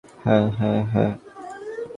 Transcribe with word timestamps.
হ্যাঁ 0.25 0.45
হ্যাঁ 0.51 0.81
হ্যাঁ। 0.83 1.11